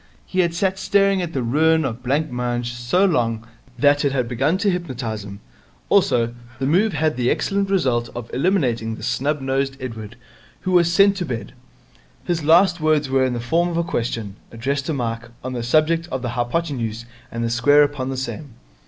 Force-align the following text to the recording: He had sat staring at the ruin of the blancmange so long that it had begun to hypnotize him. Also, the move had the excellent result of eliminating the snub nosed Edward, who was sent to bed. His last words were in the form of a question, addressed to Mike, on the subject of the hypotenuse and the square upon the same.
He 0.25 0.39
had 0.39 0.55
sat 0.55 0.79
staring 0.79 1.21
at 1.21 1.33
the 1.33 1.43
ruin 1.43 1.85
of 1.85 1.97
the 1.97 2.01
blancmange 2.01 2.73
so 2.73 3.05
long 3.05 3.45
that 3.77 4.03
it 4.03 4.11
had 4.13 4.27
begun 4.27 4.57
to 4.57 4.71
hypnotize 4.71 5.23
him. 5.23 5.41
Also, 5.89 6.33
the 6.57 6.65
move 6.65 6.93
had 6.93 7.17
the 7.17 7.29
excellent 7.29 7.69
result 7.69 8.09
of 8.15 8.27
eliminating 8.33 8.95
the 8.95 9.03
snub 9.03 9.41
nosed 9.41 9.77
Edward, 9.79 10.15
who 10.61 10.71
was 10.71 10.91
sent 10.91 11.17
to 11.17 11.25
bed. 11.27 11.53
His 12.23 12.43
last 12.43 12.79
words 12.81 13.11
were 13.11 13.23
in 13.23 13.33
the 13.33 13.39
form 13.39 13.69
of 13.69 13.77
a 13.77 13.83
question, 13.83 14.37
addressed 14.51 14.87
to 14.87 14.93
Mike, 14.95 15.29
on 15.43 15.53
the 15.53 15.61
subject 15.61 16.07
of 16.11 16.23
the 16.23 16.29
hypotenuse 16.29 17.05
and 17.31 17.43
the 17.43 17.51
square 17.51 17.83
upon 17.83 18.09
the 18.09 18.17
same. 18.17 18.55